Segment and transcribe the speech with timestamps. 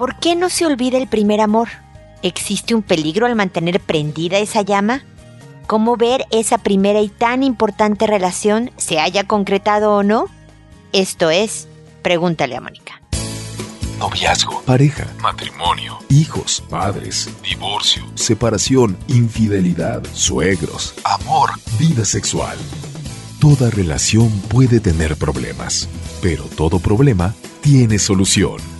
[0.00, 1.68] ¿Por qué no se olvida el primer amor?
[2.22, 5.02] ¿Existe un peligro al mantener prendida esa llama?
[5.66, 10.24] ¿Cómo ver esa primera y tan importante relación, se haya concretado o no?
[10.94, 11.68] Esto es,
[12.00, 13.02] pregúntale a Mónica.
[13.98, 22.56] Noviazgo, pareja, matrimonio, hijos, padres, divorcio, separación, infidelidad, suegros, amor, vida sexual.
[23.38, 25.90] Toda relación puede tener problemas,
[26.22, 28.79] pero todo problema tiene solución.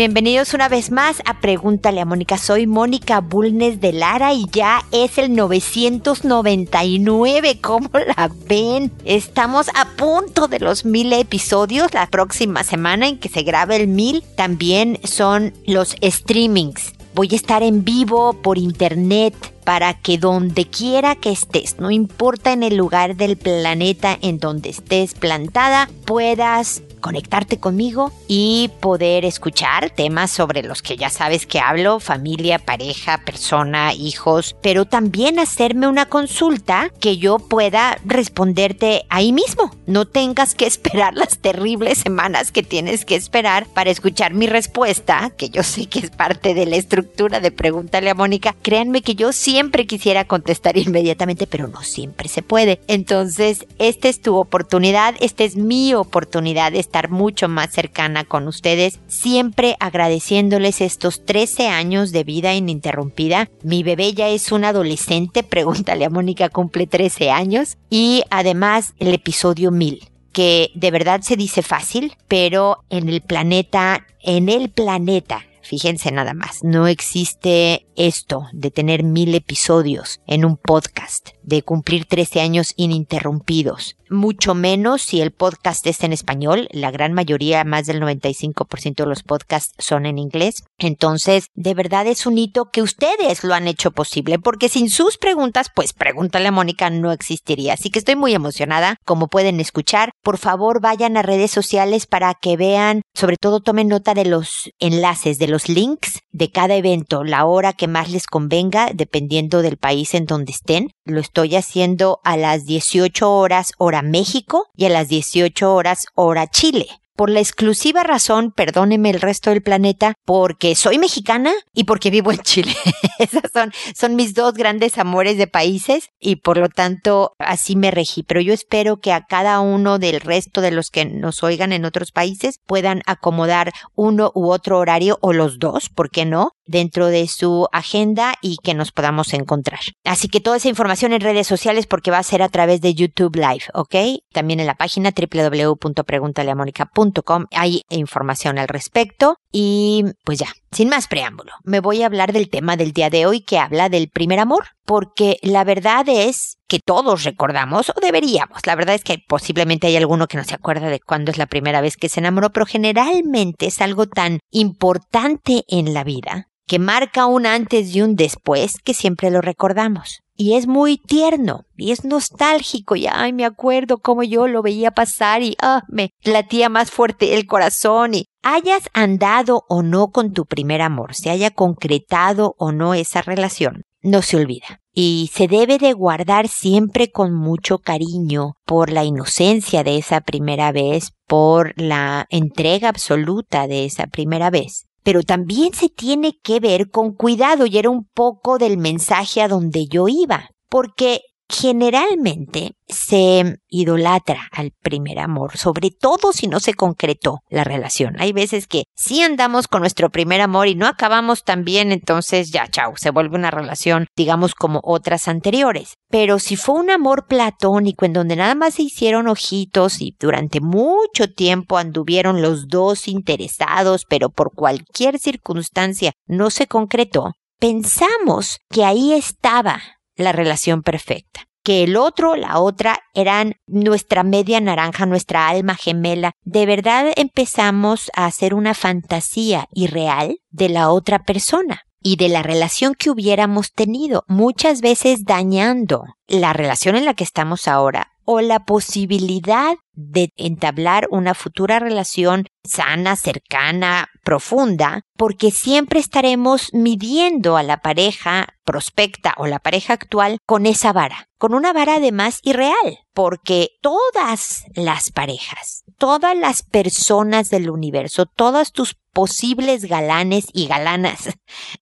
[0.00, 2.38] Bienvenidos una vez más a Pregúntale a Mónica.
[2.38, 7.60] Soy Mónica Bulnes de Lara y ya es el 999.
[7.60, 8.90] ¿Cómo la ven?
[9.04, 11.92] Estamos a punto de los mil episodios.
[11.92, 16.94] La próxima semana en que se grabe el mil también son los streamings.
[17.14, 22.52] Voy a estar en vivo por internet para que donde quiera que estés, no importa
[22.52, 29.90] en el lugar del planeta en donde estés plantada, puedas conectarte conmigo y poder escuchar
[29.90, 35.88] temas sobre los que ya sabes que hablo, familia, pareja, persona, hijos, pero también hacerme
[35.88, 39.74] una consulta que yo pueda responderte ahí mismo.
[39.86, 45.32] No tengas que esperar las terribles semanas que tienes que esperar para escuchar mi respuesta,
[45.36, 48.54] que yo sé que es parte de la estructura de Pregúntale a Mónica.
[48.62, 52.80] Créanme que yo siempre quisiera contestar inmediatamente, pero no siempre se puede.
[52.88, 58.98] Entonces, esta es tu oportunidad, esta es mi oportunidad estar mucho más cercana con ustedes,
[59.06, 63.48] siempre agradeciéndoles estos 13 años de vida ininterrumpida.
[63.62, 67.78] Mi bebé ya es un adolescente, pregúntale a Mónica, cumple 13 años.
[67.90, 74.06] Y además el episodio 1000 que de verdad se dice fácil, pero en el planeta,
[74.20, 80.56] en el planeta, fíjense nada más, no existe esto de tener mil episodios en un
[80.56, 86.90] podcast, de cumplir 13 años ininterrumpidos, mucho menos si el podcast es en español, la
[86.90, 90.64] gran mayoría, más del 95% de los podcasts son en inglés.
[90.78, 95.16] Entonces, de verdad es un hito que ustedes lo han hecho posible, porque sin sus
[95.16, 97.74] preguntas, pues pregúntale a Mónica no existiría.
[97.74, 100.10] Así que estoy muy emocionada, como pueden escuchar.
[100.22, 104.70] Por favor, vayan a redes sociales para que vean, sobre todo tomen nota de los
[104.80, 109.76] enlaces, de los links de cada evento, la hora que más les convenga, dependiendo del
[109.76, 110.90] país en donde estén.
[111.04, 116.46] Lo estoy haciendo a las 18 horas hora México y a las 18 horas hora
[116.46, 116.88] Chile
[117.20, 122.32] por la exclusiva razón, perdóneme el resto del planeta, porque soy mexicana y porque vivo
[122.32, 122.74] en Chile.
[123.18, 127.90] Esas son, son mis dos grandes amores de países y por lo tanto así me
[127.90, 128.22] regí.
[128.22, 131.84] Pero yo espero que a cada uno del resto de los que nos oigan en
[131.84, 136.52] otros países puedan acomodar uno u otro horario o los dos, ¿por qué no?
[136.70, 139.80] Dentro de su agenda y que nos podamos encontrar.
[140.04, 142.94] Así que toda esa información en redes sociales porque va a ser a través de
[142.94, 143.96] YouTube Live, ¿ok?
[144.32, 151.52] También en la página www.preguntaleamónica.com hay información al respecto y pues ya, sin más preámbulo,
[151.64, 154.66] me voy a hablar del tema del día de hoy que habla del primer amor,
[154.84, 159.96] porque la verdad es que todos recordamos, o deberíamos, la verdad es que posiblemente hay
[159.96, 162.66] alguno que no se acuerda de cuándo es la primera vez que se enamoró, pero
[162.66, 168.74] generalmente es algo tan importante en la vida que marca un antes y un después
[168.84, 170.20] que siempre lo recordamos.
[170.36, 174.90] Y es muy tierno y es nostálgico y ay, me acuerdo cómo yo lo veía
[174.90, 180.32] pasar y ah, me latía más fuerte el corazón y hayas andado o no con
[180.32, 184.80] tu primer amor, se haya concretado o no esa relación, no se olvida.
[184.94, 190.72] Y se debe de guardar siempre con mucho cariño por la inocencia de esa primera
[190.72, 196.90] vez, por la entrega absoluta de esa primera vez pero también se tiene que ver
[196.90, 203.58] con cuidado y era un poco del mensaje a donde yo iba, porque generalmente se
[203.68, 208.14] idolatra al primer amor, sobre todo si no se concretó la relación.
[208.20, 212.50] Hay veces que sí andamos con nuestro primer amor y no acabamos tan bien, entonces
[212.52, 215.94] ya, chao, se vuelve una relación, digamos, como otras anteriores.
[216.08, 220.60] Pero si fue un amor platónico en donde nada más se hicieron ojitos y durante
[220.60, 228.84] mucho tiempo anduvieron los dos interesados, pero por cualquier circunstancia no se concretó, pensamos que
[228.84, 229.80] ahí estaba
[230.20, 236.32] la relación perfecta que el otro, la otra, eran nuestra media naranja, nuestra alma gemela.
[236.42, 242.42] De verdad empezamos a hacer una fantasía irreal de la otra persona y de la
[242.42, 248.40] relación que hubiéramos tenido, muchas veces dañando la relación en la que estamos ahora o
[248.40, 257.64] la posibilidad de entablar una futura relación sana, cercana, profunda, porque siempre estaremos midiendo a
[257.64, 263.00] la pareja prospecta o la pareja actual con esa vara, con una vara además irreal,
[263.12, 271.30] porque todas las parejas, todas las personas del universo, todas tus posibles galanes y galanas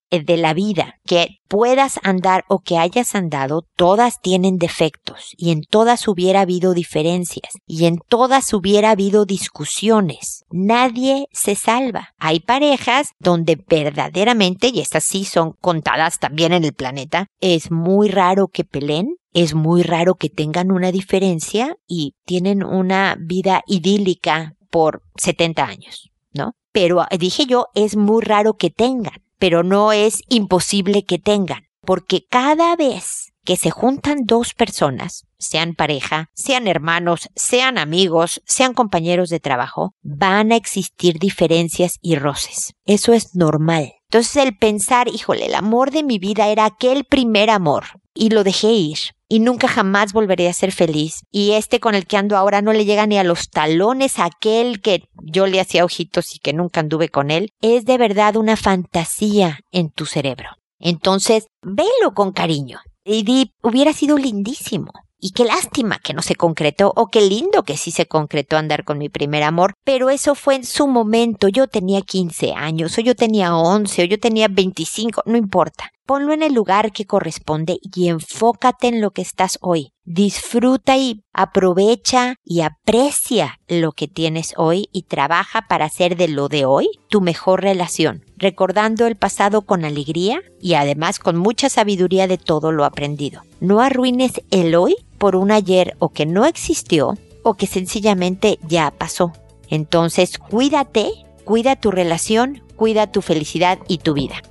[0.09, 5.61] de la vida que puedas andar o que hayas andado, todas tienen defectos y en
[5.61, 10.43] todas hubiera habido diferencias y en todas hubiera habido discusiones.
[10.49, 12.09] Nadie se salva.
[12.17, 18.09] Hay parejas donde verdaderamente, y estas sí son contadas también en el planeta, es muy
[18.09, 24.55] raro que peleen, es muy raro que tengan una diferencia y tienen una vida idílica
[24.69, 26.53] por 70 años, ¿no?
[26.81, 32.25] Pero dije yo, es muy raro que tengan, pero no es imposible que tengan, porque
[32.25, 39.27] cada vez que se juntan dos personas, sean pareja, sean hermanos, sean amigos, sean compañeros
[39.27, 42.71] de trabajo, van a existir diferencias y roces.
[42.85, 43.95] Eso es normal.
[44.09, 48.45] Entonces el pensar, híjole, el amor de mi vida era aquel primer amor y lo
[48.45, 48.99] dejé ir
[49.29, 51.23] y nunca jamás volveré a ser feliz.
[51.31, 54.25] Y este con el que ando ahora no le llega ni a los talones a
[54.25, 57.51] aquel que yo le hacía ojitos y que nunca anduve con él.
[57.61, 60.49] Es de verdad una fantasía en tu cerebro.
[60.79, 62.79] Entonces, velo con cariño.
[63.05, 64.91] Y hubiera sido lindísimo.
[65.21, 68.85] Y qué lástima que no se concretó, o qué lindo que sí se concretó andar
[68.85, 71.49] con mi primer amor, pero eso fue en su momento.
[71.49, 75.91] Yo tenía 15 años, o yo tenía 11, o yo tenía 25, no importa.
[76.09, 79.91] Ponlo en el lugar que corresponde y enfócate en lo que estás hoy.
[80.05, 86.49] Disfruta y aprovecha y aprecia lo que tienes hoy y trabaja para hacer de lo
[86.49, 92.25] de hoy tu mejor relación, recordando el pasado con alegría y además con mucha sabiduría
[92.25, 93.43] de todo lo aprendido.
[93.59, 98.89] No arruines el hoy por un ayer o que no existió o que sencillamente ya
[98.89, 99.31] pasó.
[99.67, 101.11] Entonces cuídate,
[101.45, 104.41] cuida tu relación, cuida tu felicidad y tu vida.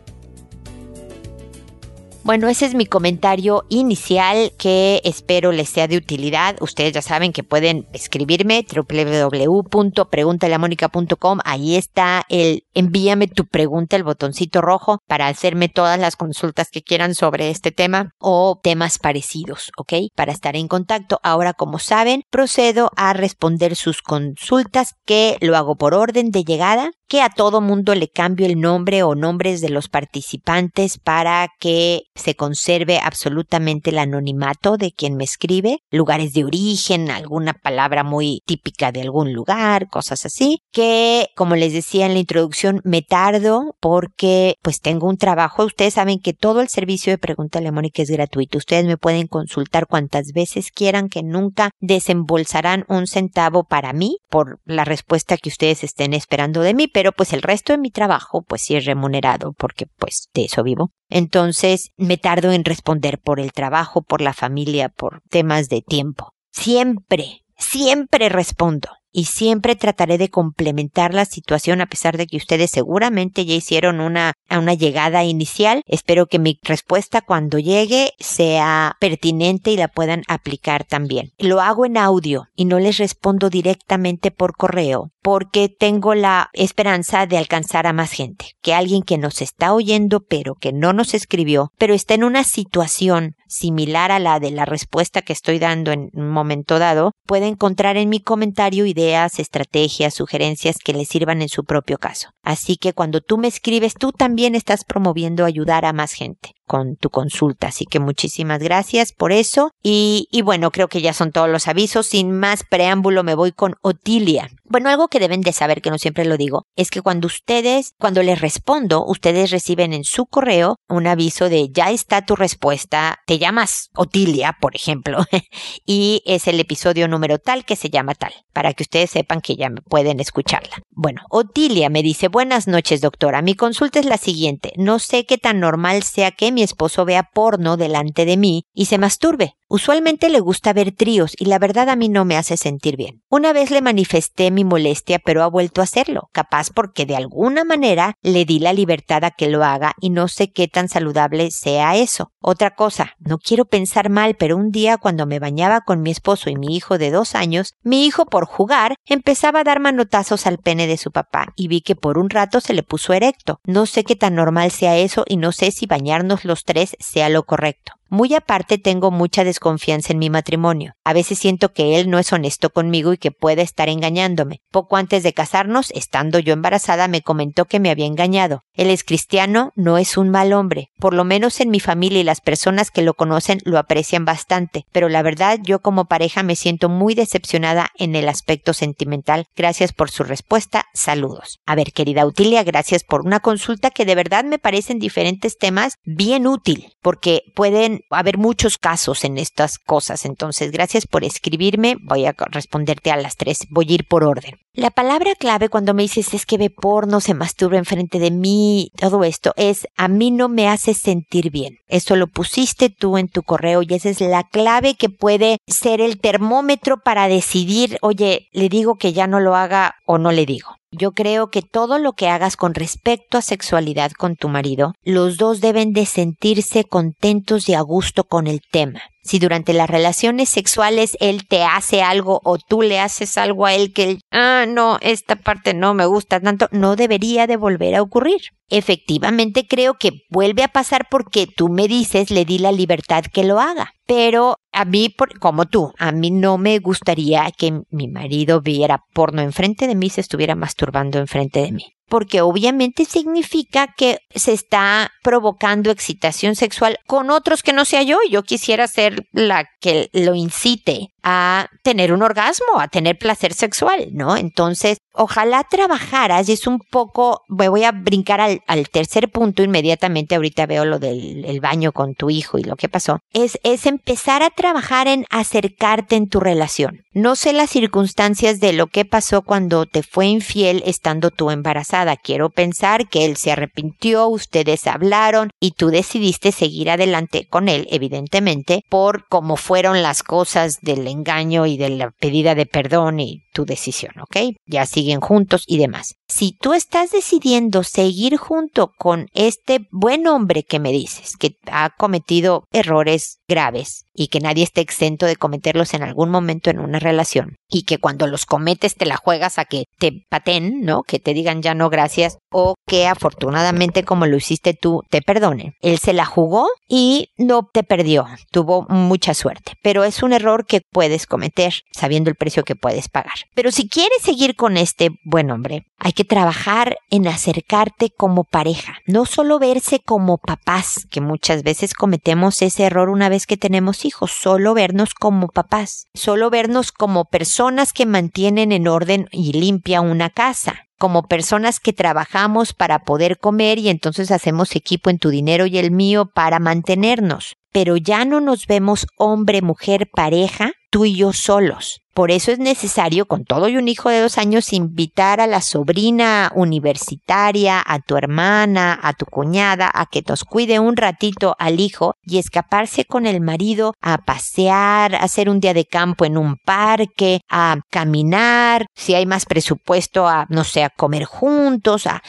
[2.28, 6.56] Bueno, ese es mi comentario inicial que espero les sea de utilidad.
[6.60, 11.38] Ustedes ya saben que pueden escribirme www.preguntalamónica.com.
[11.46, 16.82] Ahí está el envíame tu pregunta, el botoncito rojo para hacerme todas las consultas que
[16.82, 19.94] quieran sobre este tema o temas parecidos, ¿ok?
[20.14, 21.20] Para estar en contacto.
[21.22, 26.90] Ahora, como saben, procedo a responder sus consultas que lo hago por orden de llegada
[27.08, 32.02] que a todo mundo le cambio el nombre o nombres de los participantes para que
[32.18, 38.42] se conserve absolutamente el anonimato de quien me escribe, lugares de origen, alguna palabra muy
[38.44, 43.76] típica de algún lugar, cosas así, que como les decía en la introducción me tardo
[43.80, 48.10] porque pues tengo un trabajo, ustedes saben que todo el servicio de Pregunta Mónica es
[48.10, 54.18] gratuito, ustedes me pueden consultar cuantas veces quieran que nunca desembolsarán un centavo para mí
[54.28, 57.90] por la respuesta que ustedes estén esperando de mí, pero pues el resto de mi
[57.90, 60.90] trabajo pues sí es remunerado porque pues de eso vivo.
[61.10, 66.32] Entonces me tardo en responder por el trabajo, por la familia, por temas de tiempo.
[66.50, 72.70] Siempre, siempre respondo y siempre trataré de complementar la situación a pesar de que ustedes
[72.70, 75.82] seguramente ya hicieron una, una llegada inicial.
[75.86, 81.32] Espero que mi respuesta cuando llegue sea pertinente y la puedan aplicar también.
[81.38, 87.26] Lo hago en audio y no les respondo directamente por correo porque tengo la esperanza
[87.26, 91.12] de alcanzar a más gente, que alguien que nos está oyendo pero que no nos
[91.12, 95.92] escribió, pero está en una situación similar a la de la respuesta que estoy dando
[95.92, 101.42] en un momento dado, puede encontrar en mi comentario ideas, estrategias, sugerencias que le sirvan
[101.42, 102.30] en su propio caso.
[102.42, 106.94] Así que cuando tú me escribes, tú también estás promoviendo ayudar a más gente con
[106.94, 107.66] tu consulta.
[107.66, 109.72] Así que muchísimas gracias por eso.
[109.82, 112.06] Y, y bueno, creo que ya son todos los avisos.
[112.06, 114.48] Sin más preámbulo, me voy con Otilia.
[114.70, 117.94] Bueno, algo que deben de saber, que no siempre lo digo, es que cuando ustedes,
[117.98, 123.20] cuando les respondo, ustedes reciben en su correo un aviso de ya está tu respuesta,
[123.26, 125.24] te llamas Otilia, por ejemplo,
[125.86, 129.56] y es el episodio número tal que se llama tal, para que ustedes sepan que
[129.56, 130.82] ya pueden escucharla.
[130.90, 135.38] Bueno, Otilia me dice, buenas noches doctora, mi consulta es la siguiente, no sé qué
[135.38, 139.54] tan normal sea que mi esposo vea porno delante de mí y se masturbe.
[139.70, 143.22] Usualmente le gusta ver tríos y la verdad a mí no me hace sentir bien.
[143.28, 147.64] Una vez le manifesté mi molestia, pero ha vuelto a hacerlo, capaz porque de alguna
[147.64, 151.50] manera le di la libertad a que lo haga y no sé qué tan saludable
[151.50, 152.32] sea eso.
[152.40, 156.48] Otra cosa, no quiero pensar mal, pero un día cuando me bañaba con mi esposo
[156.48, 160.56] y mi hijo de dos años, mi hijo por jugar empezaba a dar manotazos al
[160.56, 163.60] pene de su papá y vi que por un rato se le puso erecto.
[163.64, 167.28] No sé qué tan normal sea eso y no sé si bañarnos los tres sea
[167.28, 167.97] lo correcto.
[168.10, 170.94] Muy aparte, tengo mucha desconfianza en mi matrimonio.
[171.04, 174.60] A veces siento que él no es honesto conmigo y que puede estar engañándome.
[174.70, 178.62] Poco antes de casarnos, estando yo embarazada, me comentó que me había engañado.
[178.72, 180.88] Él es cristiano, no es un mal hombre.
[180.98, 184.84] Por lo menos en mi familia y las personas que lo conocen lo aprecian bastante.
[184.92, 189.46] Pero la verdad, yo como pareja me siento muy decepcionada en el aspecto sentimental.
[189.54, 190.86] Gracias por su respuesta.
[190.94, 191.58] Saludos.
[191.66, 195.96] A ver, querida Utilia, gracias por una consulta que de verdad me parecen diferentes temas
[196.04, 200.24] bien útil, porque pueden haber muchos casos en estas cosas.
[200.24, 201.96] Entonces, gracias por escribirme.
[202.00, 203.66] Voy a responderte a las tres.
[203.70, 204.56] Voy a ir por orden.
[204.78, 208.92] La palabra clave cuando me dices es que ve porno, se masturba enfrente de mí,
[208.96, 211.78] todo esto es a mí no me hace sentir bien.
[211.88, 216.00] Eso lo pusiste tú en tu correo y esa es la clave que puede ser
[216.00, 220.46] el termómetro para decidir, oye, le digo que ya no lo haga o no le
[220.46, 220.77] digo.
[220.98, 225.36] Yo creo que todo lo que hagas con respecto a sexualidad con tu marido, los
[225.36, 229.00] dos deben de sentirse contentos y a gusto con el tema.
[229.28, 233.74] Si durante las relaciones sexuales él te hace algo o tú le haces algo a
[233.74, 237.94] él que él, ah, no, esta parte no me gusta tanto, no debería de volver
[237.94, 238.40] a ocurrir.
[238.70, 243.44] Efectivamente creo que vuelve a pasar porque tú me dices, le di la libertad que
[243.44, 243.92] lo haga.
[244.06, 249.42] Pero a mí, como tú, a mí no me gustaría que mi marido viera porno
[249.42, 255.12] enfrente de mí, se estuviera masturbando enfrente de mí porque obviamente significa que se está
[255.22, 258.18] provocando excitación sexual con otros que no sea yo.
[258.26, 263.52] Y yo quisiera ser la que lo incite a tener un orgasmo, a tener placer
[263.52, 264.34] sexual, ¿no?
[264.38, 270.64] Entonces, ojalá trabajaras, y es un poco, voy a brincar al, tercer punto inmediatamente, ahorita
[270.64, 274.48] veo lo del baño con tu hijo y lo que pasó, es, es empezar a
[274.48, 277.02] trabajar en acercarte en tu relación.
[277.12, 282.16] No sé las circunstancias de lo que pasó cuando te fue infiel estando tú embarazada.
[282.16, 287.88] Quiero pensar que él se arrepintió, ustedes hablaron y tú decidiste seguir adelante con él,
[287.90, 293.42] evidentemente, por cómo fueron las cosas del engaño y de la pedida de perdón y
[293.52, 294.56] tu decisión, ¿ok?
[294.66, 296.17] Ya siguen juntos y demás.
[296.30, 301.88] Si tú estás decidiendo seguir junto con este buen hombre que me dices, que ha
[301.96, 306.98] cometido errores graves y que nadie está exento de cometerlos en algún momento en una
[306.98, 311.02] relación, y que cuando los cometes te la juegas a que te paten, ¿no?
[311.02, 315.76] Que te digan ya no gracias, o que afortunadamente como lo hiciste tú, te perdone.
[315.80, 320.66] Él se la jugó y no te perdió, tuvo mucha suerte, pero es un error
[320.66, 323.34] que puedes cometer sabiendo el precio que puedes pagar.
[323.54, 328.94] Pero si quieres seguir con este buen hombre, hay que trabajar en acercarte como pareja,
[329.06, 334.04] no solo verse como papás, que muchas veces cometemos ese error una vez que tenemos
[334.04, 340.00] hijos, solo vernos como papás, solo vernos como personas que mantienen en orden y limpia
[340.00, 345.28] una casa como personas que trabajamos para poder comer y entonces hacemos equipo en tu
[345.28, 347.54] dinero y el mío para mantenernos.
[347.70, 352.00] Pero ya no nos vemos hombre, mujer, pareja, tú y yo solos.
[352.18, 355.60] Por eso es necesario, con todo y un hijo de dos años, invitar a la
[355.60, 361.78] sobrina universitaria, a tu hermana, a tu cuñada, a que nos cuide un ratito al
[361.78, 366.36] hijo y escaparse con el marido a pasear, a hacer un día de campo en
[366.36, 372.20] un parque, a caminar, si hay más presupuesto, a, no sé, a comer juntos, a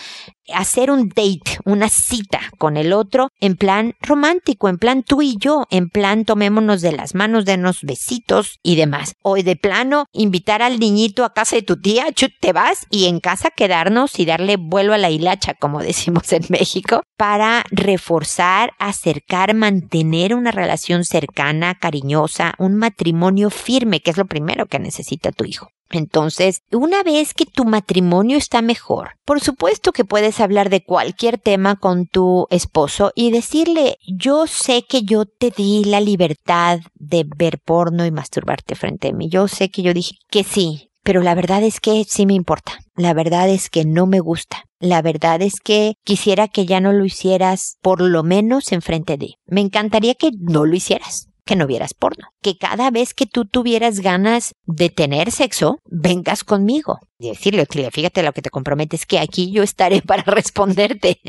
[0.53, 5.37] hacer un date, una cita con el otro en plan romántico, en plan tú y
[5.37, 9.15] yo, en plan tomémonos de las manos, denos besitos y demás.
[9.23, 13.19] O de plano, invitar al niñito a casa de tu tía, te vas y en
[13.19, 19.53] casa quedarnos y darle vuelo a la hilacha, como decimos en México, para reforzar, acercar,
[19.53, 25.45] mantener una relación cercana, cariñosa, un matrimonio firme, que es lo primero que necesita tu
[25.45, 25.69] hijo.
[25.91, 31.37] Entonces, una vez que tu matrimonio está mejor, por supuesto que puedes hablar de cualquier
[31.37, 37.25] tema con tu esposo y decirle, yo sé que yo te di la libertad de
[37.37, 39.29] ver porno y masturbarte frente a mí.
[39.29, 42.73] Yo sé que yo dije que sí, pero la verdad es que sí me importa.
[42.95, 44.65] La verdad es que no me gusta.
[44.79, 49.35] La verdad es que quisiera que ya no lo hicieras por lo menos enfrente de.
[49.47, 52.27] Me encantaría que no lo hicieras que no vieras porno.
[52.43, 56.99] Que cada vez que tú tuvieras ganas de tener sexo, vengas conmigo.
[57.19, 61.19] Decirle, fíjate lo que te comprometes, que aquí yo estaré para responderte.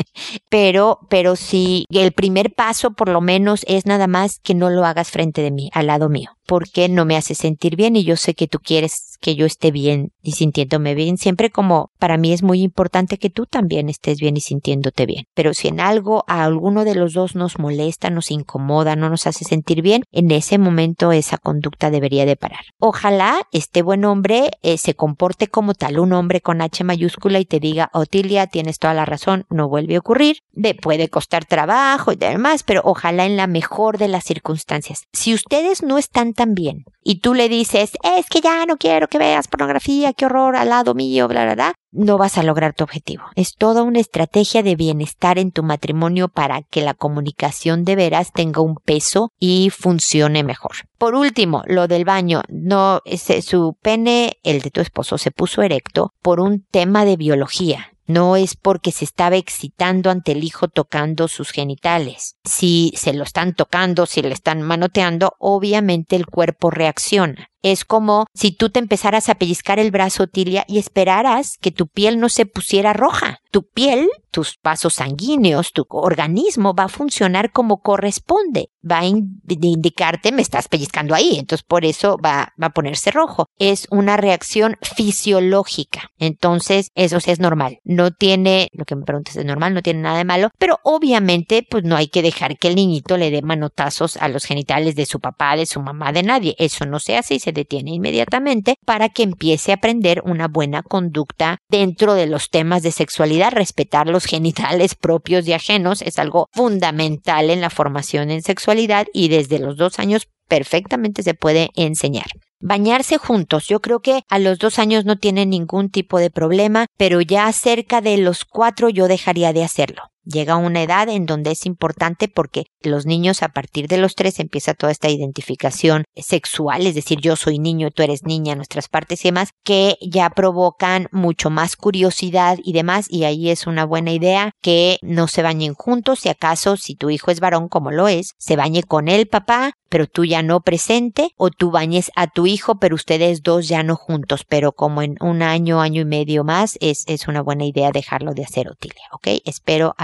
[0.48, 4.84] Pero, pero si el primer paso por lo menos es nada más que no lo
[4.84, 8.16] hagas frente de mí, al lado mío, porque no me hace sentir bien y yo
[8.16, 12.32] sé que tú quieres que yo esté bien y sintiéndome bien, siempre como para mí
[12.32, 15.26] es muy importante que tú también estés bien y sintiéndote bien.
[15.34, 19.26] Pero si en algo a alguno de los dos nos molesta, nos incomoda, no nos
[19.26, 22.64] hace sentir bien, en ese momento esa conducta debería de parar.
[22.78, 27.46] Ojalá este buen hombre eh, se comporte como tal, un hombre con H mayúscula y
[27.46, 30.42] te diga, Otilia, tienes toda la razón, no vuelve a ocurrir,
[30.74, 35.04] puede costar trabajo y demás, pero ojalá en la mejor de las circunstancias.
[35.12, 39.08] Si ustedes no están tan bien y tú le dices, es que ya no quiero
[39.08, 42.74] que veas pornografía, qué horror al lado mío, bla, bla, bla, no vas a lograr
[42.74, 43.24] tu objetivo.
[43.36, 48.32] Es toda una estrategia de bienestar en tu matrimonio para que la comunicación de veras
[48.32, 50.72] tenga un peso y funcione mejor.
[50.98, 52.42] Por último, lo del baño.
[52.48, 57.16] No, ese, su pene, el de tu esposo, se puso erecto por un tema de
[57.16, 57.92] biología.
[58.10, 62.34] No es porque se estaba excitando ante el hijo tocando sus genitales.
[62.44, 67.49] Si se lo están tocando, si le están manoteando, obviamente el cuerpo reacciona.
[67.62, 71.86] Es como si tú te empezaras a pellizcar el brazo, Tilia, y esperaras que tu
[71.86, 73.38] piel no se pusiera roja.
[73.50, 78.68] Tu piel, tus vasos sanguíneos, tu organismo va a funcionar como corresponde.
[78.88, 83.46] Va a indicarte, me estás pellizcando ahí, entonces por eso va, va a ponerse rojo.
[83.58, 86.10] Es una reacción fisiológica.
[86.18, 87.78] Entonces, eso sí es normal.
[87.84, 91.66] No tiene, lo que me preguntas es normal, no tiene nada de malo, pero obviamente,
[91.68, 95.06] pues no hay que dejar que el niñito le dé manotazos a los genitales de
[95.06, 96.54] su papá, de su mamá, de nadie.
[96.58, 100.82] Eso no se hace y se detiene inmediatamente para que empiece a aprender una buena
[100.82, 103.52] conducta dentro de los temas de sexualidad.
[103.52, 109.28] Respetar los genitales propios y ajenos es algo fundamental en la formación en sexualidad y
[109.28, 112.26] desde los dos años perfectamente se puede enseñar.
[112.62, 116.86] Bañarse juntos, yo creo que a los dos años no tiene ningún tipo de problema,
[116.98, 120.02] pero ya cerca de los cuatro yo dejaría de hacerlo.
[120.24, 124.38] Llega una edad en donde es importante porque los niños a partir de los tres
[124.38, 129.24] empieza toda esta identificación sexual, es decir, yo soy niño, tú eres niña, nuestras partes
[129.24, 134.12] y demás, que ya provocan mucho más curiosidad y demás, y ahí es una buena
[134.12, 138.08] idea que no se bañen juntos, si acaso, si tu hijo es varón como lo
[138.08, 142.28] es, se bañe con el papá, pero tú ya no presente, o tú bañes a
[142.28, 146.04] tu hijo, pero ustedes dos ya no juntos, pero como en un año, año y
[146.04, 149.42] medio más, es, es una buena idea dejarlo de hacer, Otilia, ¿ok?
[149.44, 149.94] Espero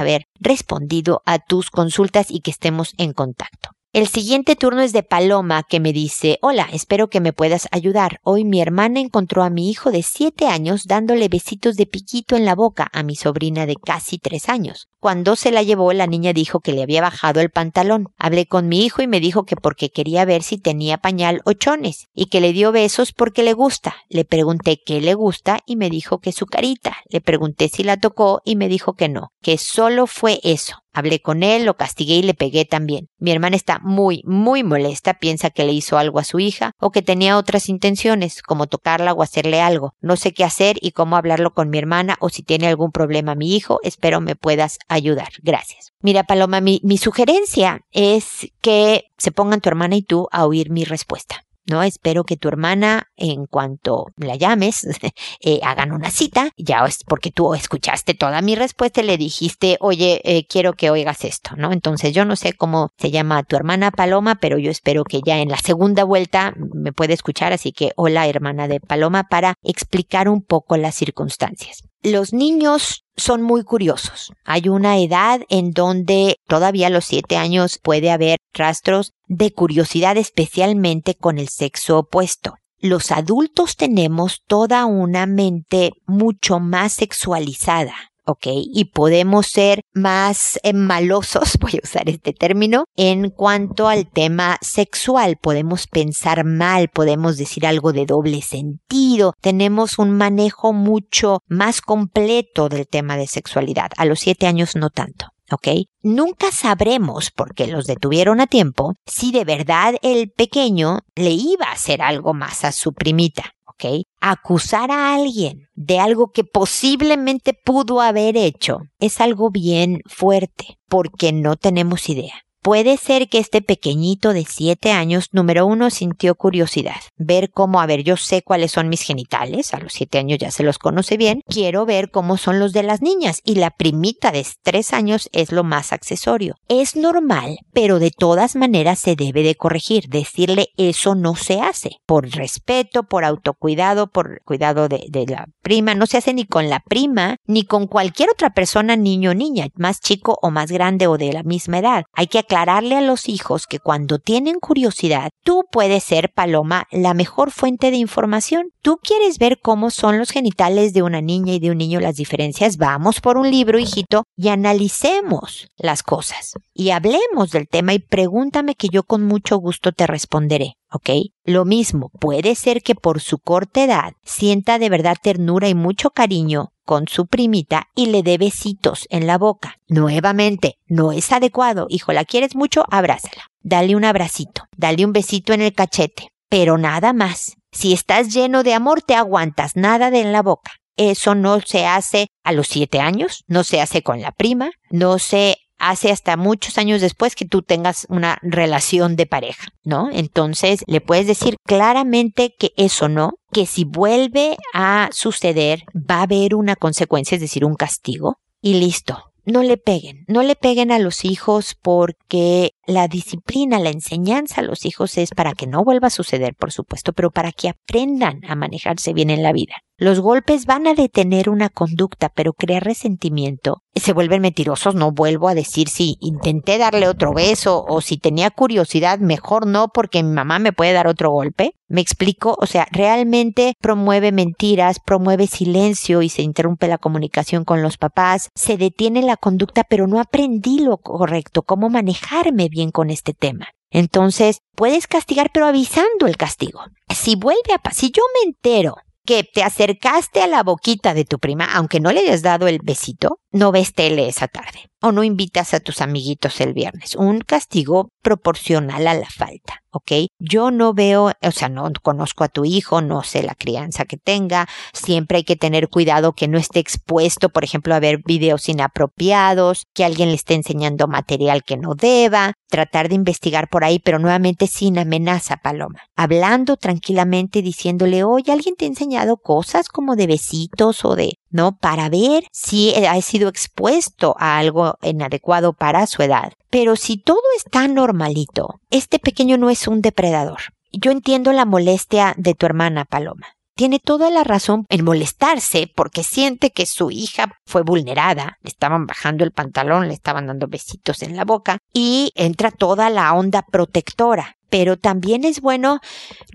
[0.41, 3.76] respondido a tus consultas y que estemos en contacto.
[3.97, 8.21] El siguiente turno es de Paloma que me dice, hola, espero que me puedas ayudar.
[8.25, 12.45] Hoy mi hermana encontró a mi hijo de siete años dándole besitos de piquito en
[12.45, 14.91] la boca a mi sobrina de casi tres años.
[15.01, 18.09] Cuando se la llevó, la niña dijo que le había bajado el pantalón.
[18.19, 21.55] Hablé con mi hijo y me dijo que porque quería ver si tenía pañal o
[21.55, 23.95] chones y que le dio besos porque le gusta.
[24.11, 26.99] Le pregunté qué le gusta y me dijo que su carita.
[27.09, 30.83] Le pregunté si la tocó y me dijo que no, que solo fue eso.
[30.97, 33.11] Hablé con él, lo castigué y le pegué también.
[33.19, 36.91] Mi hermana está muy, muy molesta, piensa que le hizo algo a su hija o
[36.91, 39.93] que tenía otras intenciones, como tocarla o hacerle algo.
[40.01, 43.35] No sé qué hacer y cómo hablarlo con mi hermana o si tiene algún problema
[43.35, 45.29] mi hijo, espero me puedas ayudar.
[45.43, 45.93] Gracias.
[46.01, 50.71] Mira, Paloma, mi, mi sugerencia es que se pongan tu hermana y tú a oír
[50.71, 51.46] mi respuesta.
[51.67, 51.83] ¿No?
[51.83, 54.87] Espero que tu hermana, en cuanto la llames,
[55.41, 59.77] eh, hagan una cita, ya es porque tú escuchaste toda mi respuesta y le dijiste,
[59.81, 61.73] oye, eh, quiero que oigas esto, ¿no?
[61.73, 65.39] Entonces yo no sé cómo se llama tu hermana Paloma, pero yo espero que ya
[65.39, 70.29] en la segunda vuelta me puede escuchar, así que hola hermana de Paloma para explicar
[70.29, 71.83] un poco las circunstancias.
[72.03, 74.33] Los niños son muy curiosos.
[74.45, 80.17] Hay una edad en donde todavía a los siete años puede haber rastros de curiosidad
[80.17, 82.55] especialmente con el sexo opuesto.
[82.79, 87.95] Los adultos tenemos toda una mente mucho más sexualizada.
[88.27, 88.47] ¿ok?
[88.49, 94.59] Y podemos ser más eh, malosos, voy a usar este término, en cuanto al tema
[94.61, 95.39] sexual.
[95.41, 102.69] Podemos pensar mal, podemos decir algo de doble sentido, tenemos un manejo mucho más completo
[102.69, 103.91] del tema de sexualidad.
[103.97, 105.29] A los siete años no tanto.
[105.51, 105.69] ¿Ok?
[106.03, 111.73] Nunca sabremos, porque los detuvieron a tiempo, si de verdad el pequeño le iba a
[111.73, 113.53] hacer algo más a su primita.
[113.67, 114.07] ¿ok?
[114.21, 121.33] Acusar a alguien de algo que posiblemente pudo haber hecho es algo bien fuerte, porque
[121.33, 122.46] no tenemos idea.
[122.67, 126.97] Puede ser que este pequeñito de siete años, número uno, sintió curiosidad.
[127.17, 130.51] Ver cómo, a ver, yo sé cuáles son mis genitales, a los siete años ya
[130.51, 134.33] se los conoce bien, quiero ver cómo son los de las niñas y la primita
[134.33, 136.57] de tres años es lo más accesorio.
[136.67, 141.99] Es normal, pero de todas maneras se debe de corregir, decirle eso no se hace,
[142.05, 146.69] por respeto, por autocuidado, por cuidado de, de la prima, no se hace ni con
[146.69, 151.07] la prima, ni con cualquier otra persona, niño o niña, más chico o más grande
[151.07, 152.07] o de la misma edad.
[152.13, 157.13] Hay que aclararle a los hijos que cuando tienen curiosidad, tú puedes ser, Paloma, la
[157.13, 158.71] mejor fuente de información.
[158.81, 162.17] Tú quieres ver cómo son los genitales de una niña y de un niño, las
[162.17, 162.79] diferencias.
[162.79, 166.55] Vamos por un libro, hijito, y analicemos las cosas.
[166.73, 170.77] Y hablemos del tema y pregúntame que yo con mucho gusto te responderé.
[170.91, 171.11] ¿Ok?
[171.45, 176.11] Lo mismo, puede ser que por su corta edad sienta de verdad ternura y mucho
[176.11, 179.77] cariño con su primita y le dé besitos en la boca.
[179.89, 181.87] Nuevamente, no es adecuado.
[181.89, 182.85] Hijo, ¿la quieres mucho?
[182.91, 183.47] Abrázala.
[183.61, 184.63] Dale un abracito.
[184.77, 186.31] Dale un besito en el cachete.
[186.49, 187.57] Pero nada más.
[187.73, 189.75] Si estás lleno de amor, te aguantas.
[189.75, 190.73] Nada de en la boca.
[190.97, 195.19] Eso no se hace a los siete años, no se hace con la prima, no
[195.19, 200.09] se hace hasta muchos años después que tú tengas una relación de pareja, ¿no?
[200.13, 206.23] Entonces le puedes decir claramente que eso no, que si vuelve a suceder va a
[206.23, 209.33] haber una consecuencia, es decir, un castigo, y listo.
[209.45, 214.65] No le peguen, no le peguen a los hijos porque la disciplina, la enseñanza a
[214.65, 218.41] los hijos es para que no vuelva a suceder, por supuesto, pero para que aprendan
[218.49, 219.77] a manejarse bien en la vida.
[219.99, 223.81] Los golpes van a detener una conducta, pero crear resentimiento.
[223.95, 228.51] Se vuelven mentirosos, no vuelvo a decir si intenté darle otro beso o si tenía
[228.51, 231.73] curiosidad, mejor no porque mi mamá me puede dar otro golpe.
[231.89, 232.59] ¿Me explico?
[232.61, 238.51] O sea, realmente promueve mentiras, promueve silencio y se interrumpe la comunicación con los papás,
[238.55, 243.69] se detiene la conducta, pero no aprendí lo correcto, cómo manejarme bien con este tema.
[243.91, 246.81] Entonces, puedes castigar, pero avisando el castigo.
[247.09, 251.25] Si vuelve a pasar, si yo me entero que te acercaste a la boquita de
[251.25, 255.13] tu prima, aunque no le hayas dado el besito, no ves tele esa tarde o
[255.13, 257.15] no invitas a tus amiguitos el viernes.
[257.15, 260.13] Un castigo proporcional a la falta, ¿ok?
[260.39, 264.17] Yo no veo, o sea, no conozco a tu hijo, no sé la crianza que
[264.17, 268.69] tenga, siempre hay que tener cuidado que no esté expuesto, por ejemplo, a ver videos
[268.69, 273.99] inapropiados, que alguien le esté enseñando material que no deba, tratar de investigar por ahí,
[274.01, 276.01] pero nuevamente sin amenaza, Paloma.
[276.17, 281.77] Hablando tranquilamente, diciéndole, oye, ¿alguien te ha enseñado cosas como de besitos o de ¿no?
[281.77, 286.53] Para ver si ha sido expuesto a algo inadecuado para su edad.
[286.71, 290.59] Pero si todo está normalito, este pequeño no es un depredador.
[290.93, 293.57] Yo entiendo la molestia de tu hermana Paloma.
[293.77, 299.07] Tiene toda la razón en molestarse porque siente que su hija fue vulnerada, le estaban
[299.07, 303.61] bajando el pantalón, le estaban dando besitos en la boca y entra toda la onda
[303.61, 304.57] protectora.
[304.71, 306.01] Pero también es bueno